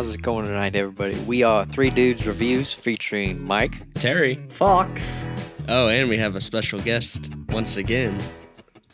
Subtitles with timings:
[0.00, 1.14] how's it going tonight, everybody?
[1.26, 3.92] We are Three Dudes Reviews featuring Mike.
[3.92, 4.42] Terry.
[4.48, 5.26] Fox.
[5.68, 8.18] Oh, and we have a special guest once again.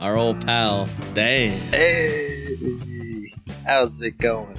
[0.00, 1.60] Our old pal, Dan.
[1.70, 3.32] Hey,
[3.64, 4.58] how's it going?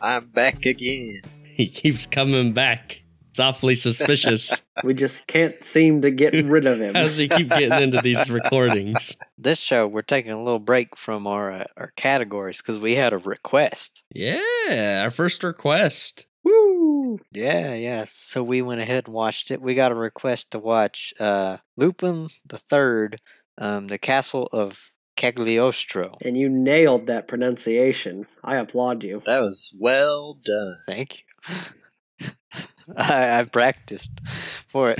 [0.00, 1.22] I'm back again.
[1.42, 3.02] He keeps coming back.
[3.38, 4.60] It's awfully suspicious.
[4.84, 6.94] We just can't seem to get rid of him.
[6.94, 9.16] How does he keep getting into these recordings?
[9.36, 13.12] This show, we're taking a little break from our uh, our categories because we had
[13.12, 14.04] a request.
[14.14, 16.26] Yeah, our first request.
[16.44, 17.18] Woo!
[17.32, 18.04] Yeah, yeah.
[18.06, 19.60] So we went ahead and watched it.
[19.60, 23.20] We got a request to watch uh, Lupin the Third,
[23.58, 26.18] um, the Castle of Cagliostro.
[26.24, 28.26] And you nailed that pronunciation.
[28.44, 29.22] I applaud you.
[29.26, 30.78] That was well done.
[30.86, 31.54] Thank you.
[32.96, 34.10] I, I've practiced
[34.66, 34.96] for it.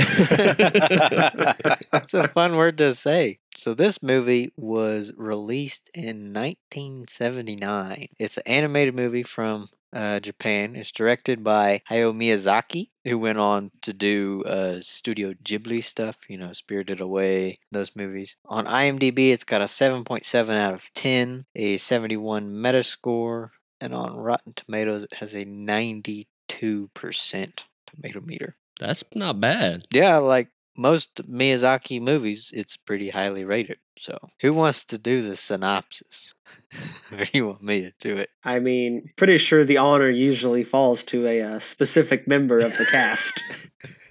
[1.93, 3.39] it's a fun word to say.
[3.57, 8.07] So this movie was released in 1979.
[8.19, 10.77] It's an animated movie from uh, Japan.
[10.77, 16.39] It's directed by Hayao Miyazaki, who went on to do uh, Studio Ghibli stuff, you
[16.39, 18.37] know, Spirited Away, those movies.
[18.47, 24.53] On IMDb, it's got a 7.7 out of 10, a 71 Metascore, and on Rotten
[24.55, 28.57] Tomatoes, it has a 92% tomato meter.
[28.81, 29.87] That's not bad.
[29.91, 33.79] Yeah, like most Miyazaki movies, it's pretty highly rated.
[33.99, 36.35] So, who wants to do the synopsis?
[37.13, 38.31] or do you want me to do it?
[38.45, 42.87] I mean, pretty sure the honor usually falls to a uh, specific member of the
[42.87, 43.43] cast.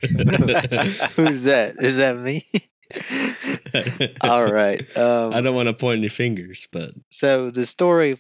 [1.16, 1.76] Who's that?
[1.80, 2.46] Is that me?
[4.22, 4.98] All right.
[4.98, 8.18] Um, I don't want to point any fingers, but So the story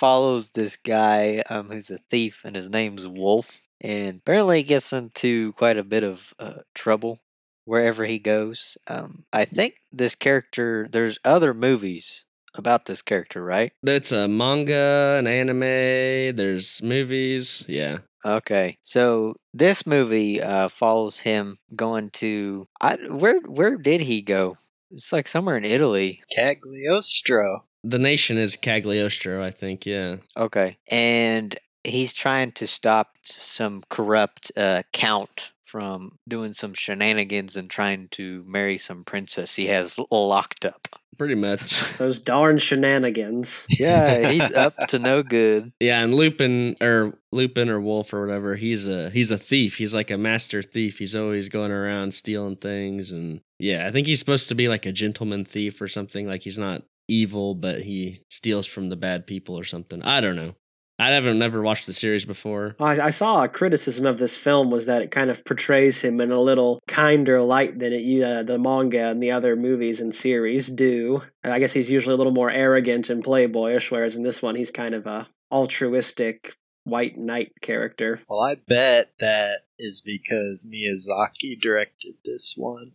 [0.00, 3.60] follows this guy um, who's a thief, and his name's Wolf.
[3.82, 7.20] And apparently, he gets into quite a bit of uh, trouble
[7.66, 8.78] wherever he goes.
[8.88, 10.88] Um, I think this character.
[10.90, 12.24] There's other movies
[12.54, 13.72] about this character, right?
[13.82, 17.64] that's a manga, an anime, there's movies.
[17.68, 17.98] Yeah.
[18.24, 24.56] Okay, so this movie uh, follows him going to I, where where did he go?
[24.90, 26.22] It's like somewhere in Italy.
[26.34, 27.64] Cagliostro.
[27.82, 29.86] The nation is Cagliostro, I think.
[29.86, 30.16] Yeah.
[30.36, 37.70] Okay, and he's trying to stop some corrupt uh, count from doing some shenanigans and
[37.70, 40.88] trying to marry some princess he has locked up.
[41.16, 41.92] Pretty much.
[41.98, 43.62] Those darn shenanigans.
[43.68, 45.72] Yeah, he's up to no good.
[45.78, 49.76] Yeah, and Lupin or Lupin or Wolf or whatever, he's a he's a thief.
[49.76, 50.98] He's like a master thief.
[50.98, 54.86] He's always going around stealing things and yeah, I think he's supposed to be like
[54.86, 56.26] a gentleman thief or something.
[56.26, 60.02] Like he's not evil, but he steals from the bad people or something.
[60.02, 60.54] I don't know.
[61.00, 62.76] I haven't never watched the series before.
[62.78, 66.20] I, I saw a criticism of this film was that it kind of portrays him
[66.20, 70.14] in a little kinder light than it uh, the manga and the other movies and
[70.14, 71.22] series do.
[71.42, 74.70] I guess he's usually a little more arrogant and playboyish, whereas in this one he's
[74.70, 78.20] kind of a altruistic white knight character.
[78.28, 82.92] Well, I bet that is because Miyazaki directed this one.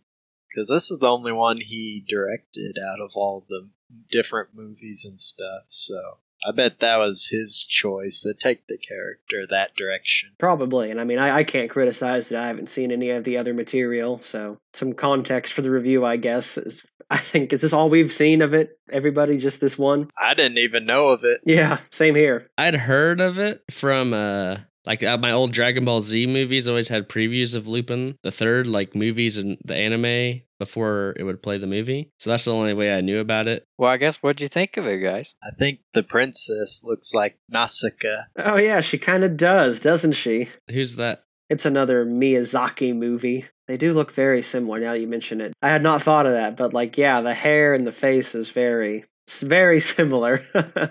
[0.48, 3.68] Because this is the only one he directed out of all the
[4.10, 5.64] different movies and stuff.
[5.68, 10.32] So I bet that was his choice to take the character that direction.
[10.38, 13.36] Probably, and I mean, I, I can't criticize that I haven't seen any of the
[13.36, 16.58] other material, so some context for the review, I guess.
[16.58, 18.78] Is, I think, is this all we've seen of it?
[18.90, 20.10] Everybody, just this one?
[20.20, 21.40] I didn't even know of it.
[21.44, 22.48] Yeah, same here.
[22.58, 26.88] I'd heard of it from uh like uh, my old Dragon Ball Z movies always
[26.88, 31.58] had previews of Lupin the Third, like movies and the anime before it would play
[31.58, 32.10] the movie.
[32.18, 33.64] So that's the only way I knew about it.
[33.76, 35.34] Well, I guess what'd you think of it, guys?
[35.42, 38.22] I think the princess looks like Nausicaa.
[38.38, 40.48] Oh, yeah, she kind of does, doesn't she?
[40.70, 41.24] Who's that?
[41.50, 43.44] It's another Miyazaki movie.
[43.68, 45.52] They do look very similar now that you mention it.
[45.60, 48.48] I had not thought of that, but like, yeah, the hair and the face is
[48.50, 50.44] very, it's very similar.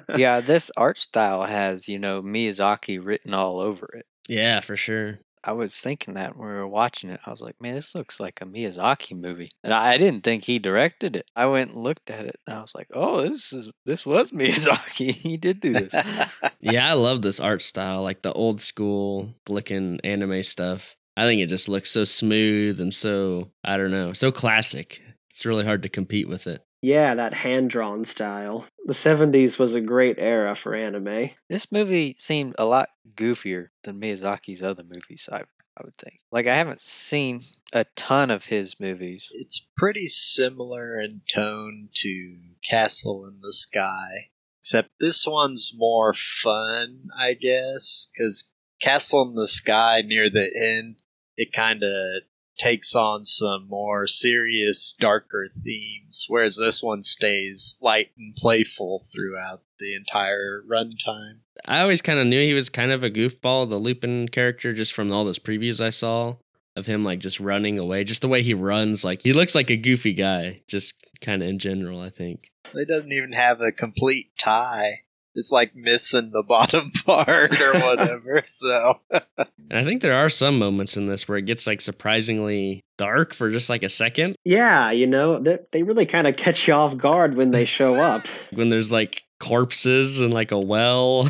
[0.16, 4.06] yeah, this art style has, you know, Miyazaki written all over it.
[4.28, 5.20] Yeah, for sure.
[5.48, 7.20] I was thinking that when we were watching it.
[7.24, 9.52] I was like, man, this looks like a Miyazaki movie.
[9.64, 11.30] And I, I didn't think he directed it.
[11.36, 14.32] I went and looked at it and I was like, oh, this is this was
[14.32, 15.12] Miyazaki.
[15.14, 15.96] he did do this.
[16.60, 20.96] Yeah, I love this art style, like the old school looking anime stuff.
[21.16, 25.00] I think it just looks so smooth and so I don't know, so classic.
[25.30, 26.62] It's really hard to compete with it.
[26.86, 28.68] Yeah, that hand drawn style.
[28.86, 31.32] The 70s was a great era for anime.
[31.50, 35.44] this movie seemed a lot goofier than Miyazaki's other movies, I
[35.78, 36.20] I would think.
[36.32, 37.42] Like I haven't seen
[37.74, 39.28] a ton of his movies.
[39.32, 42.38] it's pretty similar in tone to
[42.70, 44.30] Castle in the Sky,
[44.62, 48.50] except this one's more fun, I guess, because
[48.80, 51.02] Castle in the Sky near the end,
[51.36, 52.22] it kind of
[52.58, 59.62] takes on some more serious, darker themes, whereas this one stays light and playful throughout
[59.80, 61.40] the entire runtime.
[61.66, 64.94] I always kind of knew he was kind of a goofball, the Lupin character, just
[64.94, 66.36] from all those previews I saw
[66.76, 68.04] of him like just running away.
[68.04, 71.50] Just the way he runs, like he looks like a goofy guy, just kind of
[71.50, 72.52] in general, I think.
[72.74, 75.02] He doesn't even have a complete tie.
[75.36, 78.42] It's like missing the bottom part or whatever.
[78.44, 79.02] so,
[79.70, 83.34] And I think there are some moments in this where it gets like surprisingly dark
[83.34, 86.74] for just like a second Yeah, you know, they, they really kind of catch you
[86.74, 88.26] off guard when they show up.
[88.52, 91.28] when there's like corpses and like a well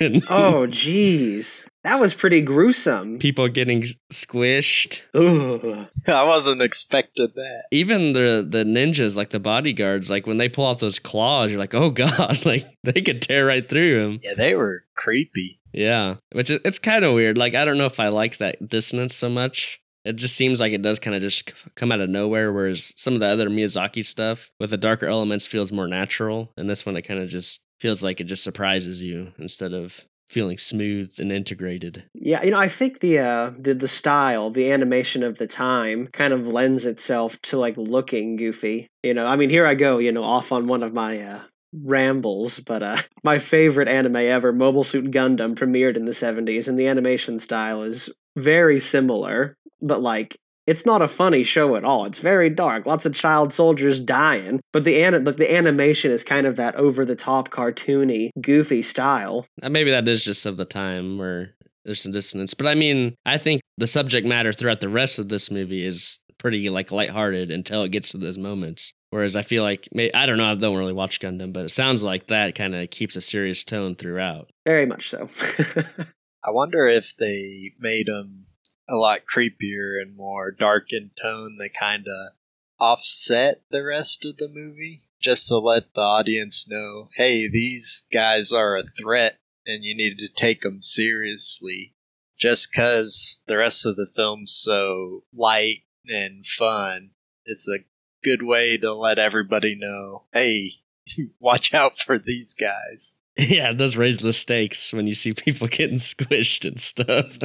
[0.00, 1.62] and oh, jeez.
[1.84, 3.18] That was pretty gruesome.
[3.18, 5.02] people getting squished.
[5.14, 5.88] Ugh.
[6.06, 7.62] I wasn't expecting that.
[7.70, 11.58] Even the the ninjas, like the bodyguards, like when they pull out those claws, you're
[11.60, 14.18] like, oh god, like they could tear right through him.
[14.22, 15.60] Yeah, they were creepy.
[15.72, 17.38] Yeah, which it- it's kind of weird.
[17.38, 19.78] Like I don't know if I like that dissonance so much.
[20.04, 23.14] It just seems like it does kind of just come out of nowhere, whereas some
[23.14, 26.96] of the other Miyazaki stuff with the darker elements feels more natural, and this one
[26.96, 30.00] it kind of just feels like it just surprises you instead of
[30.32, 32.04] feeling smooth and integrated.
[32.14, 36.08] Yeah, you know, I think the uh the the style, the animation of the time
[36.12, 38.88] kind of lends itself to like looking goofy.
[39.02, 41.40] You know, I mean, here I go, you know, off on one of my uh
[41.72, 46.78] rambles, but uh my favorite anime ever, Mobile Suit Gundam premiered in the 70s and
[46.78, 52.04] the animation style is very similar, but like it's not a funny show at all.
[52.04, 52.86] It's very dark.
[52.86, 56.76] Lots of child soldiers dying, but the an- but the animation is kind of that
[56.76, 59.46] over the top cartoony, goofy style.
[59.62, 61.54] Uh, Maybe that is just of the time where
[61.84, 65.28] there's some dissonance, but I mean, I think the subject matter throughout the rest of
[65.28, 68.92] this movie is pretty like lighthearted until it gets to those moments.
[69.10, 71.70] Whereas I feel like may- I don't know, I don't really watch Gundam, but it
[71.70, 74.50] sounds like that kind of keeps a serious tone throughout.
[74.64, 75.28] Very much so.
[76.44, 78.46] I wonder if they made them
[78.92, 81.56] a lot creepier and more dark in tone.
[81.58, 82.34] They kind of
[82.78, 88.52] offset the rest of the movie just to let the audience know, hey, these guys
[88.52, 91.94] are a threat and you need to take them seriously.
[92.38, 97.10] Just because the rest of the film's so light and fun,
[97.46, 97.84] it's a
[98.22, 100.72] good way to let everybody know, hey,
[101.40, 103.16] watch out for these guys.
[103.36, 107.38] Yeah, it does raise the stakes when you see people getting squished and stuff.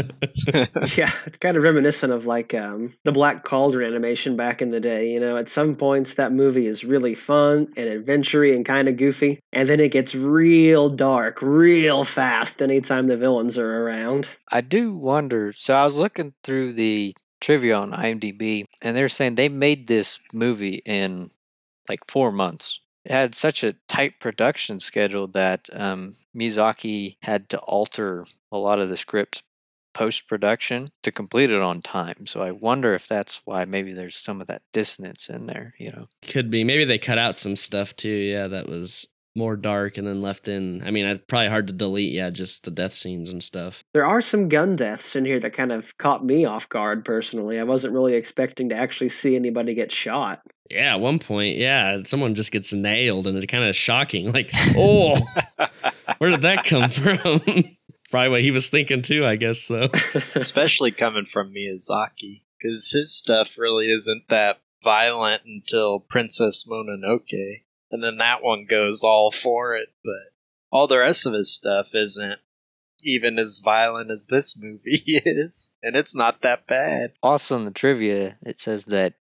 [0.98, 4.82] yeah, it's kind of reminiscent of like um, the Black Cauldron animation back in the
[4.82, 5.12] day.
[5.12, 8.98] You know, at some points that movie is really fun and adventurous and kind of
[8.98, 14.28] goofy, and then it gets real dark real fast anytime the villains are around.
[14.52, 15.54] I do wonder.
[15.54, 20.20] So I was looking through the trivia on IMDb, and they're saying they made this
[20.34, 21.32] movie in
[21.88, 22.82] like four months.
[23.08, 28.80] It had such a tight production schedule that um, Miyazaki had to alter a lot
[28.80, 29.44] of the script
[29.94, 32.28] post production to complete it on time.
[32.28, 35.74] So I wonder if that's why maybe there's some of that dissonance in there.
[35.80, 36.66] You know, Could be.
[36.66, 38.10] Maybe they cut out some stuff too.
[38.10, 39.08] Yeah, that was
[39.38, 40.82] more dark and then left in.
[40.86, 42.12] I mean, it's probably hard to delete.
[42.12, 43.84] Yeah, just the death scenes and stuff.
[43.94, 47.60] There are some gun deaths in here that kind of caught me off guard personally.
[47.60, 50.42] I wasn't really expecting to actually see anybody get shot.
[50.70, 54.32] Yeah, at one point, yeah, someone just gets nailed and it's kind of shocking.
[54.38, 55.18] Like, oh,
[56.18, 57.20] where did that come from?
[58.12, 59.90] Probably what he was thinking too, I guess, though.
[60.36, 68.04] especially coming from Miyazaki, because his stuff really isn't that violent until Princess Mononoke, and
[68.04, 69.90] then that one goes all for it.
[70.04, 70.32] But
[70.72, 72.40] all the rest of his stuff isn't
[73.02, 77.14] even as violent as this movie is, and it's not that bad.
[77.24, 79.14] also in the trivia it says that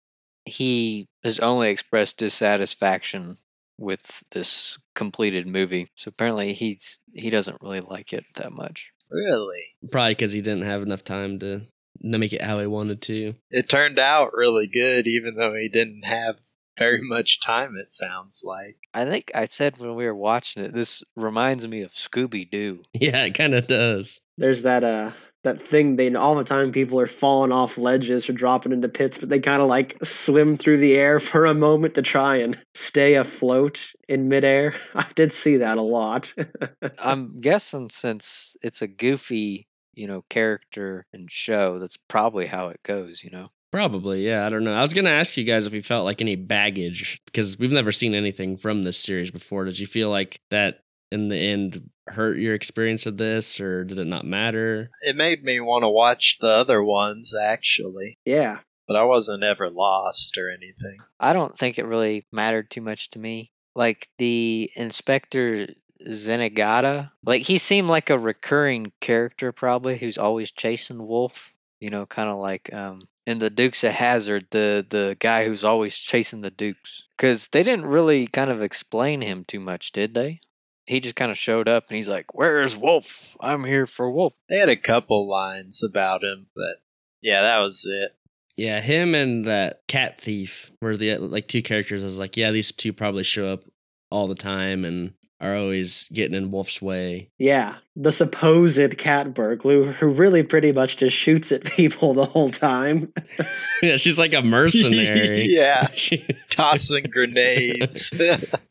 [0.45, 3.37] he has only expressed dissatisfaction
[3.77, 5.87] with this completed movie.
[5.95, 8.91] So apparently he's he doesn't really like it that much.
[9.11, 11.61] Really, Probably because he didn't have enough time to
[12.01, 13.33] to make it how he wanted to.
[13.51, 16.37] it turned out really good, even though he didn't have
[16.77, 17.75] very much time.
[17.77, 18.77] It sounds like.
[18.93, 22.81] I think I said when we were watching it, this reminds me of Scooby Doo.
[22.93, 24.21] Yeah, it kind of does.
[24.37, 25.11] There's that uh
[25.45, 29.17] that thing they all the time people are falling off ledges or dropping into pits,
[29.17, 32.57] but they kind of like swim through the air for a moment to try and
[32.73, 34.73] stay afloat in midair.
[34.95, 36.33] I did see that a lot.
[36.99, 42.81] I'm guessing since it's a goofy, you know, character and show, that's probably how it
[42.83, 43.49] goes, you know.
[43.71, 44.45] Probably, yeah.
[44.45, 44.73] I don't know.
[44.73, 47.91] I was gonna ask you guys if you felt like any baggage because we've never
[47.91, 49.65] seen anything from this series before.
[49.65, 50.81] Did you feel like that
[51.11, 54.89] in the end hurt your experience of this, or did it not matter?
[55.01, 58.59] It made me want to watch the other ones, actually, yeah.
[58.87, 60.97] but I wasn't ever lost or anything.
[61.19, 63.51] I don't think it really mattered too much to me.
[63.75, 65.67] Like the Inspector
[66.07, 71.53] Zenigata, like he seemed like a recurring character probably who's always chasing Wolf.
[71.79, 75.63] You know, kind of like um, in the Dukes of Hazzard, the the guy who's
[75.63, 77.03] always chasing the Dukes.
[77.17, 80.39] Because they didn't really kind of explain him too much, did they?
[80.85, 83.35] He just kind of showed up and he's like, "Where's Wolf?
[83.39, 86.81] I'm here for Wolf." They had a couple lines about him, but
[87.21, 88.15] yeah, that was it.
[88.55, 92.03] Yeah, him and that cat thief were the like two characters.
[92.03, 93.63] I was like, yeah, these two probably show up
[94.11, 97.29] all the time and are always getting in Wolf's way.
[97.37, 102.49] Yeah, the supposed Catberg, who, who really pretty much just shoots at people the whole
[102.49, 103.11] time.
[103.81, 105.45] yeah, she's like a mercenary.
[105.49, 108.13] yeah, She- tossing grenades.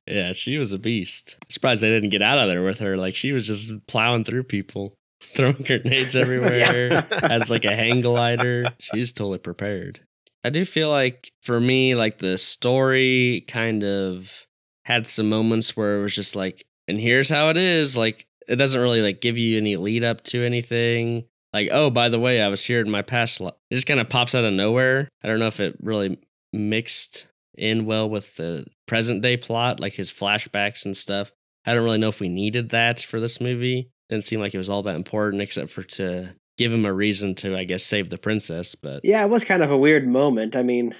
[0.06, 1.36] yeah, she was a beast.
[1.48, 2.96] Surprised they didn't get out of there with her.
[2.96, 7.06] Like she was just plowing through people, throwing grenades everywhere.
[7.22, 8.66] as like a hang glider.
[8.78, 10.00] She's totally prepared.
[10.46, 14.46] I do feel like for me, like the story kind of
[14.84, 17.96] had some moments where it was just like, and here's how it is.
[17.96, 21.24] Like it doesn't really like give you any lead up to anything.
[21.52, 23.40] Like, oh, by the way, I was here in my past.
[23.40, 25.08] It just kind of pops out of nowhere.
[25.22, 26.18] I don't know if it really
[26.52, 27.26] mixed
[27.56, 31.32] in well with the present day plot, like his flashbacks and stuff.
[31.64, 33.90] I don't really know if we needed that for this movie.
[34.10, 37.34] Didn't seem like it was all that important, except for to give him a reason
[37.36, 38.74] to, I guess, save the princess.
[38.74, 40.56] But yeah, it was kind of a weird moment.
[40.56, 40.94] I mean,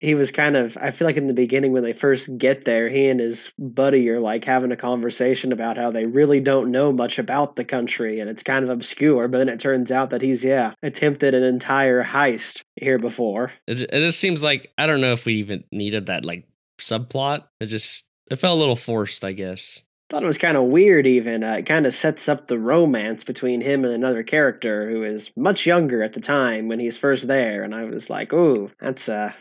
[0.00, 2.88] he was kind of, I feel like in the beginning when they first get there,
[2.88, 6.92] he and his buddy are like having a conversation about how they really don't know
[6.92, 9.28] much about the country and it's kind of obscure.
[9.28, 13.52] But then it turns out that he's, yeah, attempted an entire heist here before.
[13.66, 16.46] it, it just seems like I don't know if we even needed that like
[16.78, 17.44] subplot.
[17.60, 19.82] It just it felt a little forced, I guess.
[20.08, 21.42] Thought it was kind of weird, even.
[21.42, 25.32] Uh, it kind of sets up the romance between him and another character who is
[25.36, 27.64] much younger at the time when he's first there.
[27.64, 29.32] And I was like, ooh, that's, uh,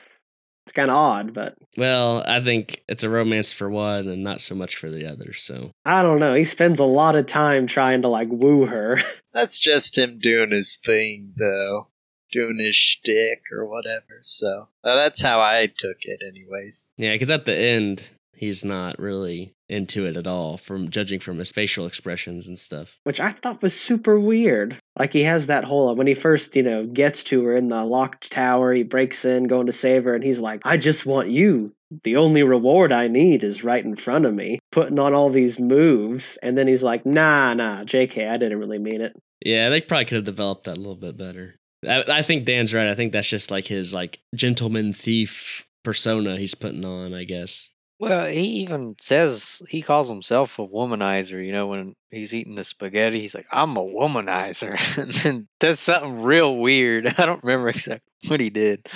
[0.65, 4.41] it's kind of odd, but Well, I think it's a romance for one and not
[4.41, 5.31] so much for the other.
[5.33, 6.33] So I don't know.
[6.33, 8.99] He spends a lot of time trying to like woo her.
[9.33, 11.87] That's just him doing his thing, though.
[12.31, 14.17] Doing his shtick or whatever.
[14.21, 16.89] So uh, that's how I took it, anyways.
[16.97, 18.01] yeah, because at the end
[18.33, 22.97] he's not really into it at all, from judging from his facial expressions and stuff.
[23.03, 24.77] which I thought was super weird.
[24.97, 27.83] Like he has that whole when he first, you know, gets to her in the
[27.83, 31.29] locked tower, he breaks in, going to save her, and he's like, "I just want
[31.29, 31.73] you.
[32.03, 35.59] The only reward I need is right in front of me." Putting on all these
[35.59, 39.81] moves, and then he's like, "Nah, nah, J.K., I didn't really mean it." Yeah, they
[39.81, 41.55] probably could have developed that a little bit better.
[41.87, 42.87] I, I think Dan's right.
[42.87, 47.13] I think that's just like his like gentleman thief persona he's putting on.
[47.13, 47.69] I guess.
[47.97, 51.45] Well, he even says he calls himself a womanizer.
[51.45, 55.79] You know, when he's eating the spaghetti, he's like, "I'm a womanizer," and then does
[55.79, 57.07] something real weird.
[57.17, 58.89] I don't remember exactly what he did.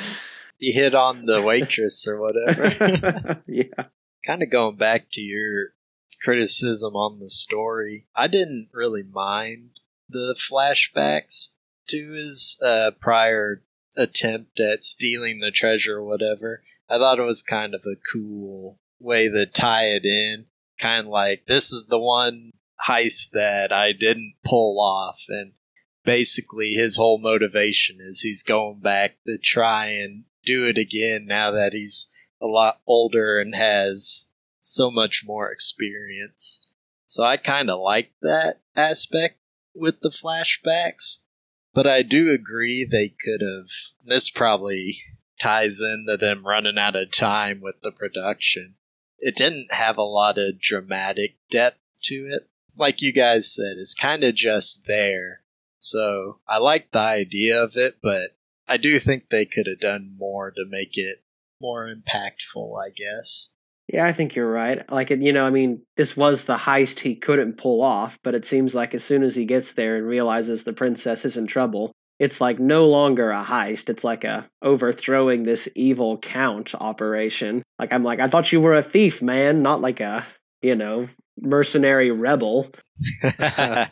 [0.58, 3.42] He hit on the waitress or whatever.
[3.48, 3.86] yeah,
[4.26, 5.70] kind of going back to your
[6.22, 9.80] criticism on the story, I didn't really mind
[10.10, 11.50] the flashbacks
[11.88, 13.64] to his uh, prior
[13.96, 16.64] attempt at stealing the treasure or whatever.
[16.90, 20.46] I thought it was kind of a cool way to tie it in.
[20.80, 22.52] Kind of like, this is the one
[22.88, 25.22] heist that I didn't pull off.
[25.28, 25.54] And
[26.06, 31.52] basically, his whole motivation is he's going back to try and do it again now
[31.52, 32.08] that he's
[32.42, 34.30] a lot older and has
[34.62, 36.66] so much more experience.
[37.06, 39.38] So I kind of like that aspect
[39.76, 41.20] with the flashbacks.
[41.74, 43.68] But I do agree they could have.
[44.06, 45.02] This probably
[45.40, 48.76] ties into them running out of time with the production.
[49.20, 52.48] It didn't have a lot of dramatic depth to it.
[52.78, 55.42] Like you guys said, it's kind of just there.
[55.80, 58.36] So I like the idea of it, but
[58.68, 61.24] I do think they could have done more to make it
[61.62, 63.50] more impactful, I guess.
[63.88, 64.90] yeah, I think you're right.
[64.92, 68.46] Like, you know, I mean, this was the heist he couldn't pull off, but it
[68.46, 71.92] seems like as soon as he gets there and realizes the princess is in trouble,
[72.20, 73.90] it's like no longer a heist.
[73.90, 77.64] It's like a overthrowing this evil count operation.
[77.80, 80.26] Like I'm like, I thought you were a thief, man, not like a,
[80.62, 81.10] you know,
[81.40, 82.70] mercenary rebel.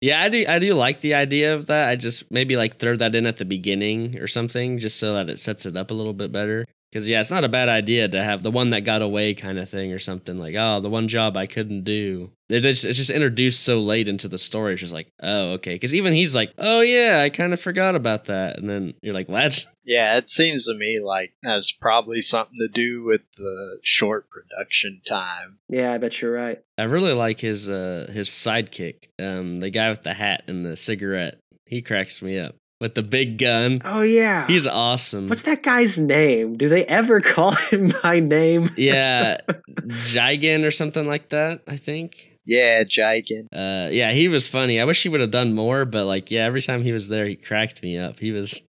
[0.00, 0.44] Yeah, I do.
[0.48, 1.88] I do like the idea of that.
[1.88, 5.28] I just maybe like throw that in at the beginning or something, just so that
[5.28, 6.64] it sets it up a little bit better.
[6.90, 9.58] Because yeah, it's not a bad idea to have the one that got away kind
[9.58, 12.30] of thing or something like, oh, the one job I couldn't do.
[12.48, 14.72] It is, it's just introduced so late into the story.
[14.72, 15.74] It's just like, oh, okay.
[15.74, 19.14] Because even he's like, oh yeah, I kind of forgot about that, and then you're
[19.14, 19.66] like, what?
[19.88, 25.00] Yeah, it seems to me like that's probably something to do with the short production
[25.08, 25.60] time.
[25.70, 26.62] Yeah, I bet you're right.
[26.76, 30.76] I really like his uh his sidekick, um, the guy with the hat and the
[30.76, 31.40] cigarette.
[31.64, 33.80] He cracks me up with the big gun.
[33.84, 34.46] Oh yeah.
[34.46, 35.28] He's awesome.
[35.28, 36.56] What's that guy's name?
[36.56, 38.70] Do they ever call him by name?
[38.76, 39.38] yeah,
[39.82, 41.62] Jigen or something like that.
[41.66, 42.28] I think.
[42.44, 43.46] Yeah, Jigen.
[43.52, 44.80] Uh, yeah, he was funny.
[44.80, 47.26] I wish he would have done more, but like, yeah, every time he was there,
[47.26, 48.18] he cracked me up.
[48.18, 48.62] He was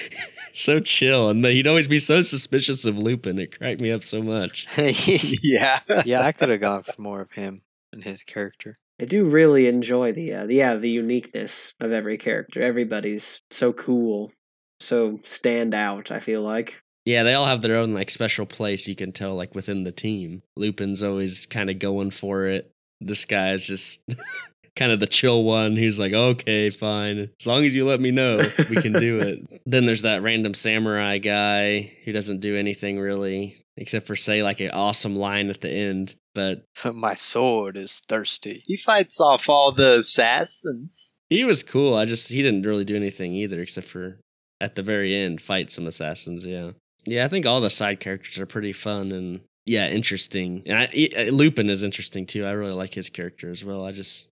[0.54, 3.38] so chill, and he'd always be so suspicious of Lupin.
[3.38, 4.66] It cracked me up so much.
[4.78, 5.80] yeah.
[6.06, 7.60] yeah, I could have gone for more of him
[7.92, 8.78] and his character.
[9.00, 12.62] I do really enjoy the uh, yeah the uniqueness of every character.
[12.62, 14.32] Everybody's so cool,
[14.80, 16.10] so stand out.
[16.10, 18.88] I feel like Yeah, they all have their own like special place.
[18.88, 20.42] You can tell like within the team.
[20.56, 22.70] Lupin's always kind of going for it.
[23.00, 24.00] This guy's just
[24.76, 27.30] kind of the chill one who's like, okay, fine.
[27.40, 28.38] As long as you let me know,
[28.70, 29.62] we can do it.
[29.66, 34.60] then there's that random samurai guy who doesn't do anything really, except for say like
[34.60, 36.14] an awesome line at the end.
[36.34, 36.64] But
[36.94, 38.62] My sword is thirsty.
[38.66, 41.14] He fights off all the assassins.
[41.30, 41.96] he was cool.
[41.96, 44.20] I just he didn't really do anything either, except for
[44.60, 46.44] at the very end fight some assassins.
[46.44, 46.72] Yeah,
[47.06, 47.24] yeah.
[47.24, 50.62] I think all the side characters are pretty fun and yeah, interesting.
[50.66, 52.44] And I, I- Lupin is interesting too.
[52.44, 53.84] I really like his character as well.
[53.84, 54.28] I just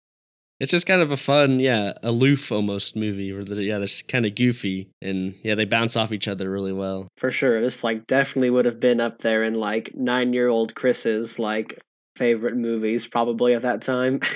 [0.60, 4.26] it's just kind of a fun, yeah, aloof almost movie where the yeah, they're kind
[4.26, 7.08] of goofy and yeah, they bounce off each other really well.
[7.16, 7.60] for sure.
[7.60, 11.78] This like definitely would have been up there in like nine year old Chris's like
[12.16, 14.20] favorite movies probably at that time.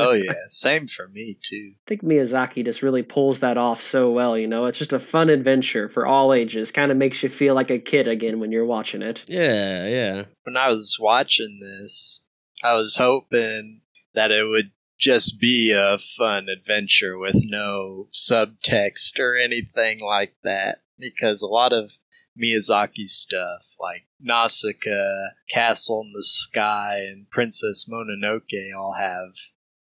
[0.00, 1.72] Oh yeah, same for me too.
[1.74, 4.66] I think Miyazaki just really pulls that off so well, you know?
[4.66, 6.70] It's just a fun adventure for all ages.
[6.70, 9.24] Kind of makes you feel like a kid again when you're watching it.
[9.26, 10.22] Yeah, yeah.
[10.44, 12.24] When I was watching this,
[12.62, 13.80] I was hoping
[14.14, 20.82] that it would just be a fun adventure with no subtext or anything like that.
[20.98, 21.98] Because a lot of
[22.40, 29.34] Miyazaki stuff, like Nausicaa, Castle in the Sky, and Princess Mononoke, all have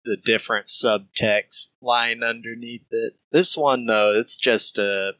[0.04, 3.14] the different subtext lying underneath it.
[3.30, 5.14] This one, though, it's just a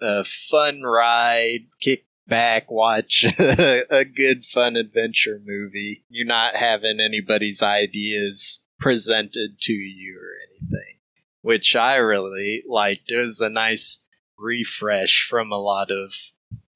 [0.00, 6.04] a fun ride, kick back, watch a good fun adventure movie.
[6.08, 10.96] You're not having anybody's ideas presented to you or anything,
[11.42, 13.10] which I really liked.
[13.10, 14.00] It was a nice
[14.38, 16.14] refresh from a lot of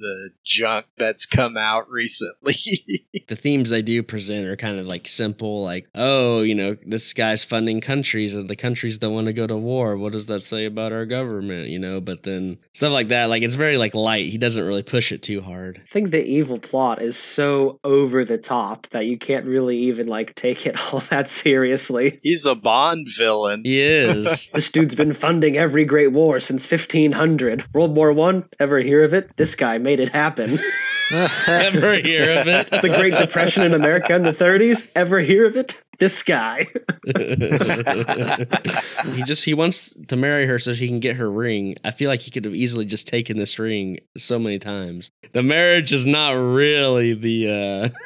[0.03, 3.07] the junk that's come out recently.
[3.29, 7.13] the themes they do present are kind of like simple, like, oh, you know, this
[7.13, 9.97] guy's funding countries and the countries don't want to go to war.
[9.97, 11.69] What does that say about our government?
[11.69, 14.31] You know, but then stuff like that, like it's very like light.
[14.31, 15.81] He doesn't really push it too hard.
[15.83, 20.07] I think the evil plot is so over the top that you can't really even
[20.07, 22.21] like take it all that seriously.
[22.23, 23.63] He's a Bond villain.
[23.65, 24.51] He is.
[24.53, 27.73] This dude's been funding every great war since 1500.
[27.73, 29.37] World War One, ever hear of it?
[29.37, 30.59] This guy made it happen.
[31.47, 32.71] Ever hear of it?
[32.71, 35.75] the Great Depression in America in the 30s, ever hear of it?
[35.99, 36.67] This guy.
[39.15, 41.77] he just he wants to marry her so he can get her ring.
[41.85, 45.11] I feel like he could have easily just taken this ring so many times.
[45.33, 47.99] The marriage is not really the uh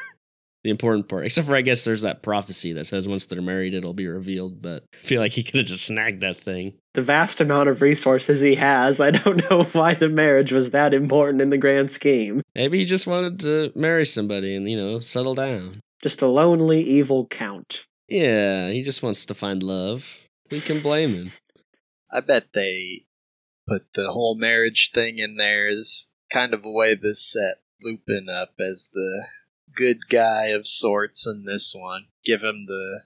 [0.66, 1.24] the important part.
[1.24, 4.61] Except for I guess there's that prophecy that says once they're married it'll be revealed,
[4.61, 6.74] but I feel like he could have just snagged that thing.
[6.94, 10.92] The vast amount of resources he has, I don't know why the marriage was that
[10.92, 12.42] important in the grand scheme.
[12.57, 15.81] Maybe he just wanted to marry somebody and, you know, settle down.
[16.02, 17.87] Just a lonely, evil count.
[18.09, 20.18] Yeah, he just wants to find love.
[20.50, 21.33] We can blame him?
[22.11, 23.07] I bet they
[23.68, 28.29] put the whole marriage thing in there as kind of a way to set Lupin
[28.29, 29.26] up as the
[29.76, 32.06] good guy of sorts in this one.
[32.24, 33.02] Give him the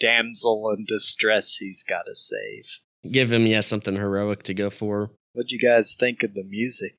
[0.00, 2.64] damsel in distress he's got to save.
[3.10, 5.10] Give him, yeah, something heroic to go for.
[5.32, 6.94] What'd you guys think of the music?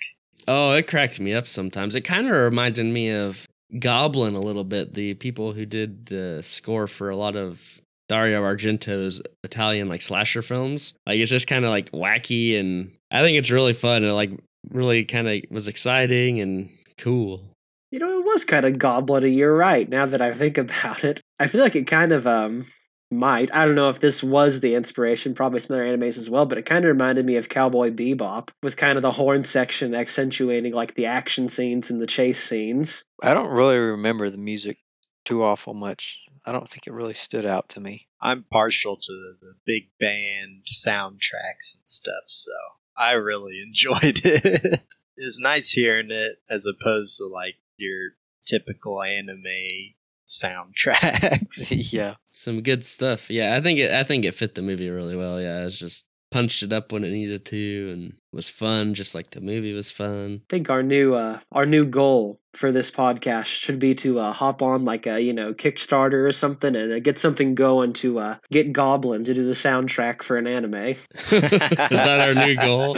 [0.48, 1.96] Oh, it cracked me up sometimes.
[1.96, 3.48] It kind of reminded me of
[3.80, 8.42] Goblin a little bit, the people who did the score for a lot of Dario
[8.42, 10.94] Argento's Italian like slasher films.
[11.06, 14.32] Like it's just kind of like wacky and I think it's really fun and like
[14.70, 17.44] really kind of was exciting and cool.
[17.92, 21.22] You know, it was kind of goblin you're right, now that I think about it.
[21.40, 22.68] I feel like it kind of, um,
[23.10, 23.54] might.
[23.54, 26.58] I don't know if this was the inspiration, probably some other animes as well, but
[26.58, 30.74] it kind of reminded me of Cowboy Bebop, with kind of the horn section accentuating
[30.74, 33.04] like the action scenes and the chase scenes.
[33.22, 34.80] I don't really remember the music
[35.24, 36.26] too awful much.
[36.46, 38.08] I don't think it really stood out to me.
[38.22, 42.52] I'm partial to the big band soundtracks and stuff, so
[42.98, 44.82] I really enjoyed it.
[45.16, 48.12] it's nice hearing it as opposed to like your
[48.46, 49.94] typical anime
[50.28, 51.72] soundtracks.
[51.94, 52.16] yeah.
[52.32, 53.30] Some good stuff.
[53.30, 55.42] Yeah, I think it I think it fit the movie really well.
[55.42, 56.06] Yeah, it's just
[56.38, 59.90] punched it up when it needed to and was fun, just like the movie was
[59.90, 60.42] fun.
[60.44, 64.34] I think our new uh, our new goal for this podcast should be to uh,
[64.34, 68.20] hop on like a you know Kickstarter or something and uh, get something going to
[68.20, 70.74] uh, get Goblin to do the soundtrack for an anime.
[71.32, 72.98] Is that our new goal?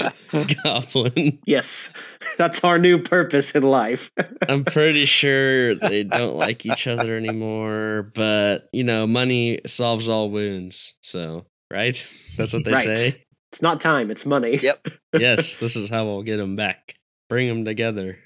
[0.63, 1.39] Goblin.
[1.45, 1.93] Yes,
[2.37, 4.11] that's our new purpose in life.
[4.49, 10.29] I'm pretty sure they don't like each other anymore, but you know, money solves all
[10.29, 10.95] wounds.
[11.01, 11.95] So, right?
[12.37, 12.83] That's what they Right.
[12.83, 13.23] say.
[13.51, 14.57] It's not time; it's money.
[14.57, 14.87] Yep.
[15.13, 16.95] yes, this is how we'll get them back.
[17.29, 18.19] Bring them together.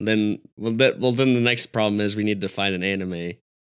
[0.00, 3.32] Then, well, that well, then the next problem is we need to find an anime.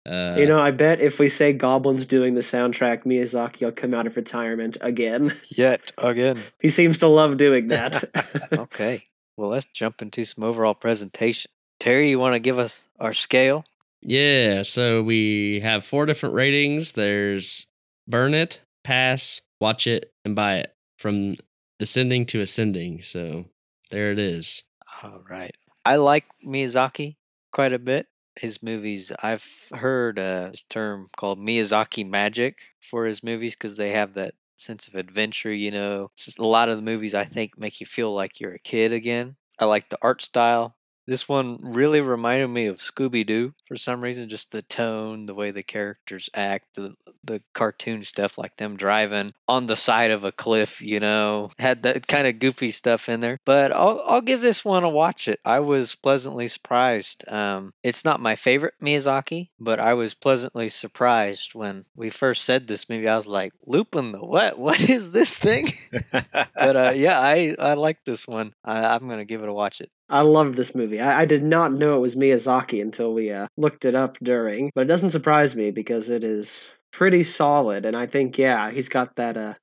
[0.07, 3.95] Uh, You know, I bet if we say Goblin's doing the soundtrack, Miyazaki will come
[3.95, 5.35] out of retirement again.
[5.49, 6.43] Yet again.
[6.61, 8.05] He seems to love doing that.
[8.53, 9.07] Okay.
[9.37, 11.51] Well, let's jump into some overall presentation.
[11.81, 13.65] Terry, you want to give us our scale?
[14.03, 16.93] Yeah, so we have four different ratings.
[16.93, 17.67] There's
[18.07, 21.35] burn it, pass, watch it, and buy it from
[21.79, 23.03] descending to ascending.
[23.03, 23.47] So
[23.91, 24.63] there it is.
[25.03, 25.55] All right.
[25.85, 27.17] I like Miyazaki
[27.51, 28.07] quite a bit.
[28.37, 34.15] His movies, I've heard a term called Miyazaki magic for his movies because they have
[34.15, 36.13] that sense of adventure, you know.
[36.39, 39.37] A lot of the movies I think make you feel like you're a kid again.
[39.59, 40.77] I like the art style.
[41.07, 45.35] This one really reminded me of Scooby Doo for some reason, just the tone, the
[45.35, 50.25] way the characters act, the the cartoon stuff like them driving on the side of
[50.25, 53.39] a cliff, you know, had that kind of goofy stuff in there.
[53.45, 55.41] But I'll I'll give this one a watch it.
[55.45, 57.27] I was pleasantly surprised.
[57.29, 62.67] Um, it's not my favorite Miyazaki, but I was pleasantly surprised when we first said
[62.67, 63.09] this movie.
[63.09, 64.59] I was like, Lupin the what?
[64.73, 65.67] What is this thing?
[66.13, 68.51] but uh, yeah, I I like this one.
[68.65, 69.91] I, I'm gonna give it a watch it.
[70.13, 71.01] I loved this movie.
[71.01, 74.71] I, I did not know it was Miyazaki until we uh, looked it up during,
[74.75, 77.87] but it doesn't surprise me because it is pretty solid.
[77.87, 79.55] And I think, yeah, he's got that uh,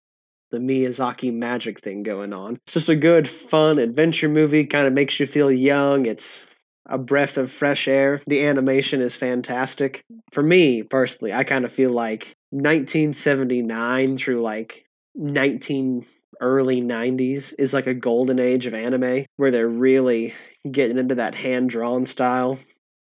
[0.49, 2.57] the Miyazaki magic thing going on.
[2.65, 4.65] It's just a good, fun adventure movie.
[4.65, 6.07] Kind of makes you feel young.
[6.07, 6.45] It's
[6.87, 8.19] a breath of fresh air.
[8.25, 10.03] The animation is fantastic.
[10.31, 16.05] For me personally, I kind of feel like 1979 through like 19
[16.41, 20.33] early 90s is like a golden age of anime where they're really
[20.69, 22.59] getting into that hand drawn style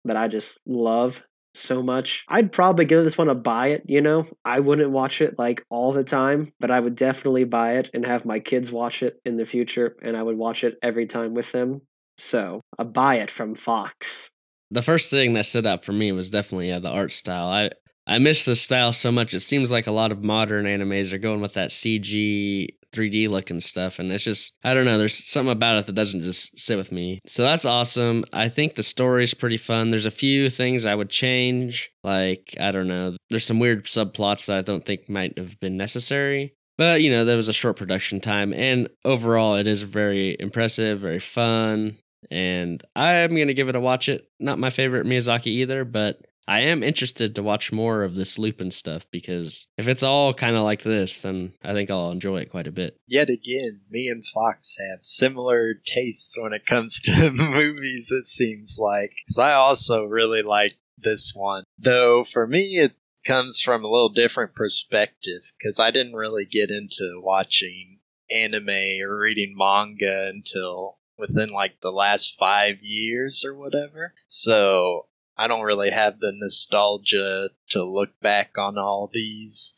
[0.05, 2.25] that I just love so much.
[2.29, 4.27] I'd probably give this one a buy it, you know?
[4.45, 8.05] I wouldn't watch it like all the time, but I would definitely buy it and
[8.05, 11.35] have my kids watch it in the future and I would watch it every time
[11.35, 11.83] with them.
[12.19, 14.31] So, a buy it from Fox.
[14.71, 17.49] The first thing that stood out for me was definitely yeah, the art style.
[17.49, 17.71] I
[18.07, 19.33] I miss the style so much.
[19.33, 23.61] It seems like a lot of modern animes are going with that CG 3D looking
[23.61, 24.99] stuff, and it's just I don't know.
[24.99, 27.21] There's something about it that doesn't just sit with me.
[27.27, 28.25] So that's awesome.
[28.33, 29.90] I think the story's pretty fun.
[29.90, 33.17] There's a few things I would change, like I don't know.
[33.31, 36.55] There's some weird subplots that I don't think might have been necessary.
[36.77, 41.01] But you know, there was a short production time, and overall, it is very impressive,
[41.01, 41.97] very fun,
[42.31, 44.09] and I'm gonna give it a watch.
[44.09, 48.38] It not my favorite Miyazaki either, but I am interested to watch more of this
[48.38, 52.38] Lupin stuff because if it's all kind of like this, then I think I'll enjoy
[52.38, 52.96] it quite a bit.
[53.07, 58.76] Yet again, me and Fox have similar tastes when it comes to movies, it seems
[58.78, 59.14] like.
[59.26, 61.64] Because I also really like this one.
[61.78, 66.70] Though, for me, it comes from a little different perspective because I didn't really get
[66.70, 74.14] into watching anime or reading manga until within like the last five years or whatever.
[74.26, 79.75] So I don't really have the nostalgia to look back on all these.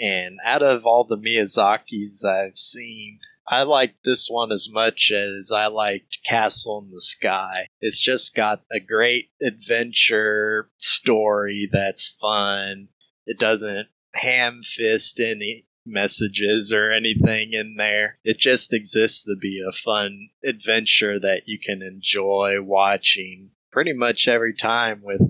[0.00, 5.50] And out of all the Miyazakis I've seen, I like this one as much as
[5.50, 7.68] I liked Castle in the Sky.
[7.80, 12.88] It's just got a great adventure story that's fun.
[13.24, 18.18] It doesn't ham fist any messages or anything in there.
[18.22, 24.28] It just exists to be a fun adventure that you can enjoy watching pretty much
[24.28, 25.20] every time with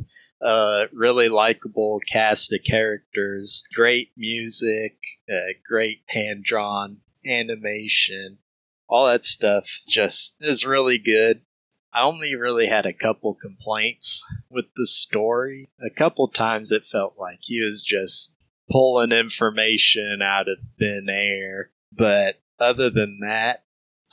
[0.41, 4.99] a really likable cast of characters, great music,
[5.33, 8.39] uh, great hand drawn animation,
[8.89, 11.43] all that stuff just is really good.
[11.93, 15.69] I only really had a couple complaints with the story.
[15.85, 18.33] A couple times it felt like he was just
[18.71, 21.71] pulling information out of thin air.
[21.91, 23.65] But other than that,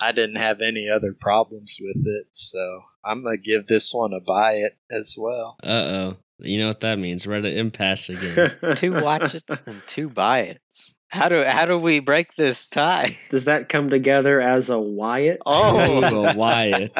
[0.01, 2.27] I didn't have any other problems with it.
[2.31, 5.57] So I'm going to give this one a buy it as well.
[5.63, 6.17] Uh oh.
[6.39, 7.25] You know what that means?
[7.25, 8.57] We're at an impasse again.
[8.75, 10.94] Two watch its and two buy its.
[11.09, 13.17] How do how do we break this tie?
[13.29, 15.41] Does that come together as a Wyatt?
[15.45, 16.91] Oh, Ooh, Wyatt.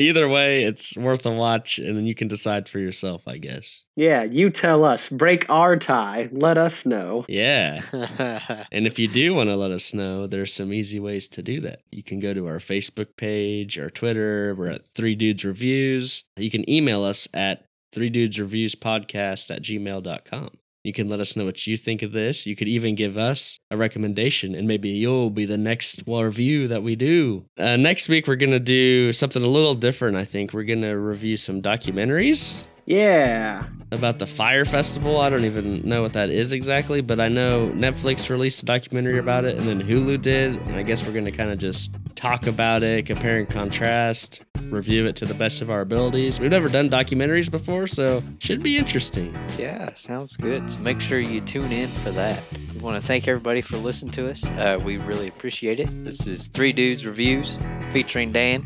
[0.00, 3.84] Either way, it's worth a watch, and then you can decide for yourself, I guess.
[3.96, 5.08] Yeah, you tell us.
[5.08, 6.28] Break our tie.
[6.30, 7.24] Let us know.
[7.28, 7.82] Yeah.
[8.70, 11.60] And if you do want to let us know, there's some easy ways to do
[11.62, 11.80] that.
[11.90, 14.54] You can go to our Facebook page, our Twitter.
[14.56, 16.24] We're at Three Dudes Reviews.
[16.36, 20.50] You can email us at Three Dudes Reviews Podcast at gmail.com.
[20.88, 22.46] You can let us know what you think of this.
[22.46, 26.82] You could even give us a recommendation, and maybe you'll be the next review that
[26.82, 27.44] we do.
[27.58, 30.54] Uh, next week, we're going to do something a little different, I think.
[30.54, 33.66] We're going to review some documentaries Yeah.
[33.92, 35.20] about the Fyre Festival.
[35.20, 39.18] I don't even know what that is exactly, but I know Netflix released a documentary
[39.18, 40.54] about it, and then Hulu did.
[40.54, 44.40] And I guess we're going to kind of just talk about it, compare and contrast,
[44.70, 46.40] review it to the best of our abilities.
[46.40, 49.36] We've never done documentaries before, so should be interesting.
[49.56, 50.68] yeah, sounds good.
[50.70, 52.42] So make sure you tune in for that.
[52.74, 54.44] We want to thank everybody for listening to us.
[54.44, 55.88] Uh, we really appreciate it.
[56.04, 57.56] This is Three Dudes Reviews
[57.92, 58.64] featuring Dan.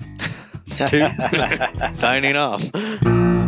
[1.93, 2.63] Signing off.